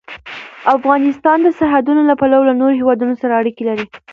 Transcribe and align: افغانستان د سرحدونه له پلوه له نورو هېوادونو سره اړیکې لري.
افغانستان 0.77 1.37
د 1.43 1.47
سرحدونه 1.57 2.01
له 2.09 2.13
پلوه 2.19 2.43
له 2.49 2.53
نورو 2.59 2.77
هېوادونو 2.81 3.13
سره 3.21 3.33
اړیکې 3.41 3.63
لري. 3.69 3.85